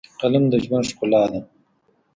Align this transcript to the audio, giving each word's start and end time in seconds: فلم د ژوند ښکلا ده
فلم 0.19 0.43
د 0.51 0.53
ژوند 0.65 0.85
ښکلا 0.91 1.23
ده 1.31 1.41